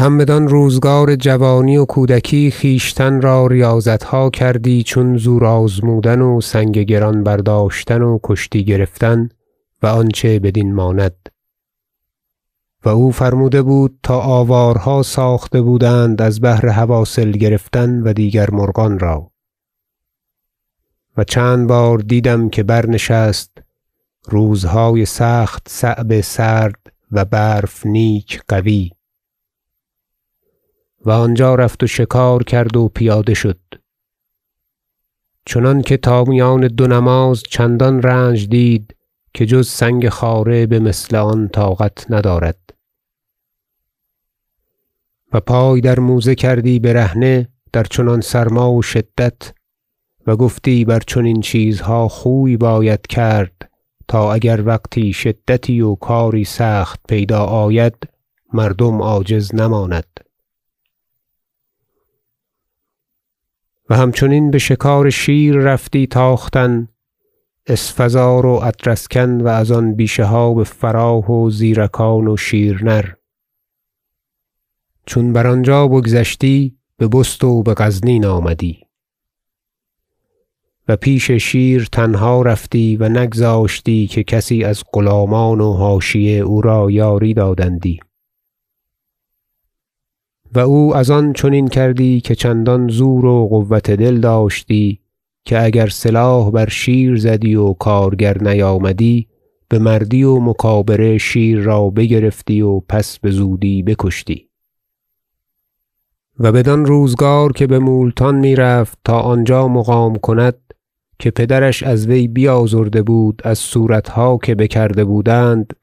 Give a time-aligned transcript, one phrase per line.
[0.00, 6.78] هم بدان روزگار جوانی و کودکی خویشتن را ریاضتها کردی چون زور آزمودن و سنگ
[6.78, 9.28] گران برداشتن و کشتی گرفتن
[9.82, 11.28] و آنچه بدین ماند.
[12.84, 18.98] و او فرموده بود تا آوارها ساخته بودند از بهر حواصل گرفتن و دیگر مرغان
[18.98, 19.30] را.
[21.16, 23.58] و چند بار دیدم که برنشست
[24.24, 28.90] روزهای سخت صعب سرد و برف نیک قوی.
[31.04, 33.58] و آنجا رفت و شکار کرد و پیاده شد.
[35.46, 38.96] چنانکه تا میان دو نماز چندان رنج دید
[39.34, 42.58] که جز سنگ خاره بمثل آن طاقت ندارد.
[45.32, 49.52] و پای در موزه کردی برهنه در چنان سرما و شدت
[50.26, 53.70] و گفتی بر چنین چیزها خوی باید کرد
[54.08, 57.94] تا اگر وقتی شدتی و کاری سخت پیدا آید
[58.52, 60.29] مردم عاجز نماند.
[63.90, 66.88] و همچنین بشکار شیر رفتی تاختن
[67.66, 73.04] اسفزار و ادرسکن و از آن بیشه ها بفراه و زیرکان و شیرنر.
[75.06, 78.80] چون بر آنجا بگذشتی ببست و بغزنین آمدی.
[80.88, 86.90] و پیش شیر تنها رفتی و نگذاشتی که کسی از غلامان و حاشیه او را
[86.90, 88.00] یاری دادندی.
[90.54, 95.00] و او از آن چنین کردی که چندان زور و قوة دل داشتی
[95.44, 99.28] که اگر سلاح بر شیر زدی و کارگر نیامدی
[99.70, 104.48] بمردی و مکابره شیر را بگرفتی و پس بزودی بکشتی.
[106.38, 110.58] و بدان روزگار که بمولتان می‌رفت تا آنجا مقام کند
[111.18, 115.76] که پدرش از وی بیازرده بود از صورتها که بکرده بودند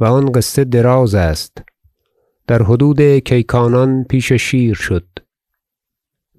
[0.00, 1.67] و آن قصه دراز است.
[2.48, 5.06] در حدود کیکانان پیش شیر شد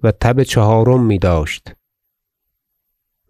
[0.02, 1.72] و تب چهارم میداشت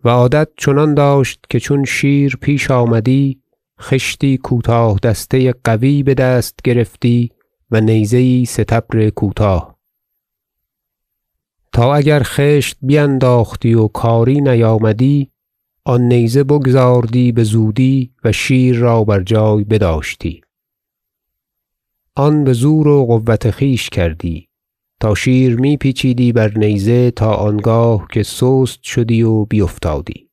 [0.04, 3.42] و عادت چنان داشت که چون شیر پیش آمدی
[3.80, 7.30] خشتی کوتاه دسته قوی بدست گرفتی
[7.70, 9.78] و نیزه یی سطبر کوتاه.
[11.72, 15.30] تا اگر خشت بینداختی و کاری نیامدی
[15.84, 20.40] آن نیزه بگزاردی بزودی و شیر را بر جای بداشتی.
[22.16, 24.48] آن بزور و قوة خویش کردی.
[25.00, 30.30] تا شیر می پیچیدی بر نیزه تا آنگاه که سست شدی و بیفتادی.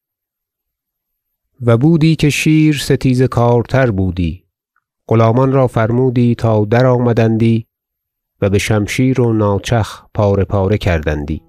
[1.62, 4.44] و بودی که شیر ستیزه کارتر بودی.
[5.08, 7.68] غلامان را فرمودی تا درآمدندی
[8.42, 11.47] و بشمشیر و ناچخ پاره پاره کردندی.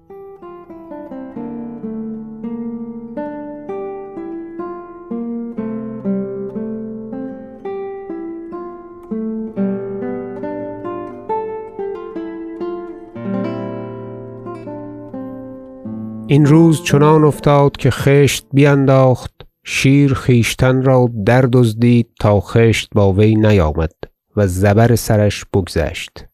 [16.31, 23.35] این روز چنان افتاد که خشت بینداخت شیر خویشتن را دردزدید تا خشت با وی
[23.35, 23.91] نیامد
[24.35, 26.25] و زبر سرش بگذشت.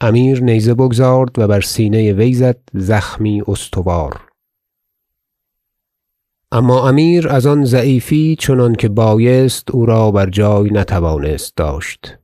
[0.00, 4.20] امیر نیزه بگزارد و بر سینه وی زد زخمی استوار.
[6.52, 12.18] اما امیر از آن ضعیفی چنانکه بایست او را بر جای نتوانست داشت.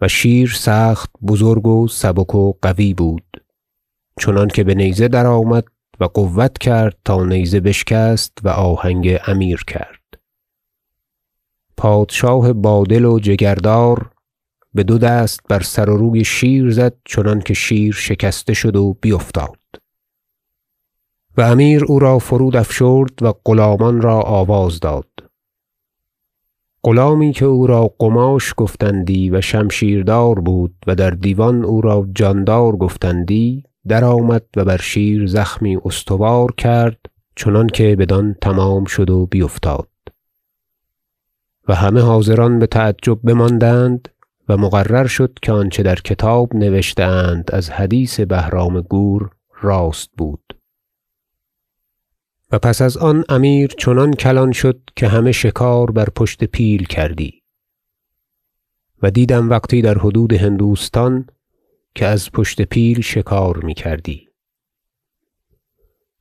[0.00, 3.43] و شیر سخت بزرگ و سبک و قوی بود.
[4.20, 5.64] چنانکه بنیزه درآمد
[6.00, 10.00] و قوت کرد تا نیزه بشکست و آهنگ امیر کرد.
[11.76, 14.10] پادشاه با دل و جگردار
[14.76, 19.58] بدو دست بر سر و روی شیر زد چنانکه شیر شکسته شد و بیفتاد
[21.36, 25.08] و امیر او را فرود افشرد و غلامان را آواز داد.
[26.84, 32.76] غلامی که او را قماش گفتندی و شمشیردار بود و در دیوان او را جاندار
[32.76, 36.98] گفتندی درآمد و بر شیر زخمی استوار کرد
[37.36, 39.88] چنانکه بدان تمام شد و بیفتاد.
[41.68, 44.08] و همه حاضران بتعجب بماندند
[44.48, 49.30] و مقرر شد که آنچه در کتاب نوشته اند از حدیث بهرام گور
[49.62, 50.58] راست بود.
[52.52, 57.42] و پس از آن امیر چنان کلان شد که همه شکار بر پشت پیل کردی.
[59.02, 61.26] و دیدم وقتی در حدود هندوستان
[61.94, 64.28] که از پشت پیل شکار می‌کردی.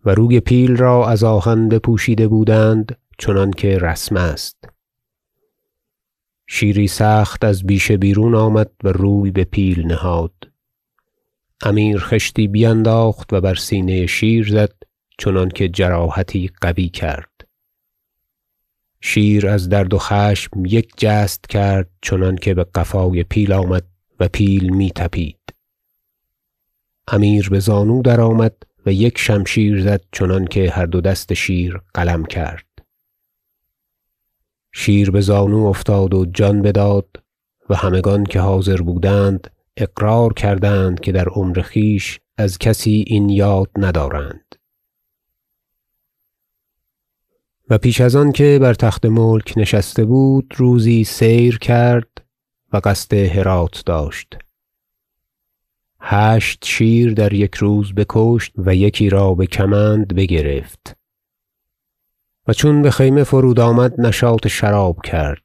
[0.06, 4.70] و روی پیل را از آهن بپوشیده بودند چنانکه رسم است.
[6.48, 10.34] شیری سخت از بیشه بیرون آمد و روی بپیل نهاد.
[11.62, 14.74] امیر خشتی بینداخت و بر سینه شیر زد
[15.18, 17.30] چنانکه جراحتی قوی کرد.
[19.02, 23.84] شیر از درد و خشم یک جست کرد چنانکه بقفای پیل آمد
[24.20, 25.53] و پیل می تپید
[27.08, 28.56] امیر بزانو درآمد
[28.86, 32.66] و یک شمشیر زد چنانکه هر دو دست شیر قلم کرد.
[34.72, 37.24] شیر بزانو افتاد و جان بداد
[37.70, 43.70] و همگان که حاضر بودند اقرار کردند که در عمر خویش از کسی این یاد
[43.78, 44.56] ندارند.
[47.70, 52.10] و پیش از آنکه بر تخت ملک نشسته بود روزی سیر کرد
[52.74, 54.38] و قصد هرات داشت.
[56.14, 60.98] هشت شیر در یک روز بکشت و یکی را بکمند بگرفت.
[62.48, 65.44] و چون بخیمه فرود آمد نشاط شراب کرد.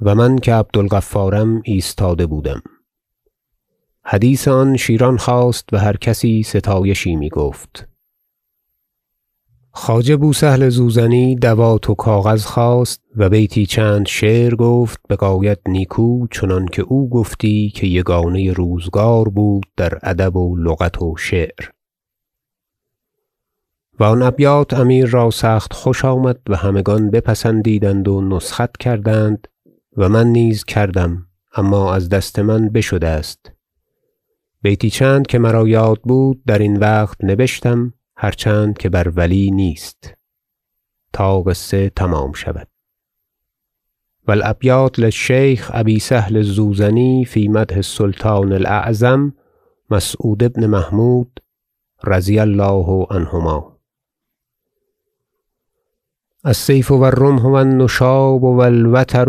[0.00, 2.62] و من که عبد الغفارم ایستاده بودم.
[4.04, 7.68] حدیث آن شیران خاست و هر کسی ستایشی می‌گفت.
[7.76, 7.91] خواجه
[10.20, 16.82] بو سهل زوزنی دوات و کاغذ خواست و بیتی چند شعر گفت بغایت نیکو چنانکه
[16.82, 21.68] او گفتی که یگانه روزگار بود در ادب و لغت و شعر.
[24.00, 29.48] و آن ابیات امیر را سخت خوش آمد و همگان بپسندیدند و نسخت کردند
[29.96, 31.26] و من نیز کردم
[31.56, 33.52] اما از دست من بشده است.
[34.62, 40.14] بیتی چند که مرا یاد بود درین وقت نبشتم هر چند که بر ولی نیست.
[41.12, 42.68] تا قصه تمام شود.
[44.28, 49.34] و الابیات للشیخ ابی سهل الزوزنی فی مدح السلطان الاعظم
[49.90, 51.40] مسعود بن محمود
[52.04, 53.78] رضی الله عنهما.
[56.44, 59.26] السیف و الرمح و النشاب و الوتر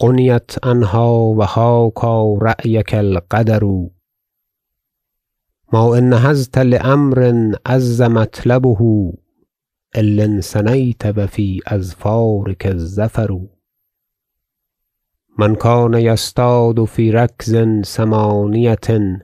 [0.00, 3.60] غنیت عنها و حاکی رأیک القدر.
[5.74, 7.20] ما ان نهضت لامر
[7.66, 9.12] عز مطلبه
[9.96, 13.38] الا انثنیت و فی اظفارک الظفر.
[15.38, 19.20] من کان یصطاد فی رکض ثمانیة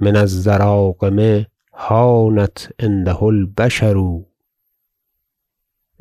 [0.00, 4.20] من الضراغم هانت عنده البشر.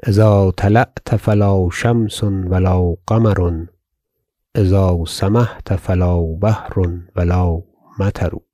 [0.08, 3.66] اذا طلعت فلا شمس و لا قمر
[4.56, 6.80] اذا سمحت فلا بحر
[7.16, 7.62] و لا
[8.00, 8.47] مطر.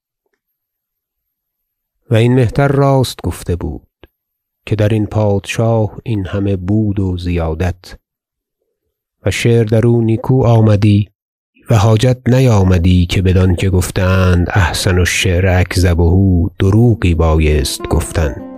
[2.10, 3.88] و این مهتر راست گفته بود
[4.66, 7.96] که درین پادشاه این همه بود و زیادت.
[9.26, 11.10] و شعر درو نیکو آمدی
[11.70, 16.12] و حاجت نیامدی که بدانکه گفته اند احسن الشعر اکذبه
[16.60, 18.53] دروغی بایست گفتن.